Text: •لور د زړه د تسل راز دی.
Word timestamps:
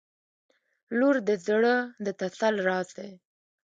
•لور 0.97 1.15
د 1.27 1.29
زړه 1.45 1.75
د 2.05 2.07
تسل 2.19 2.55
راز 2.67 2.87
دی. 2.97 3.11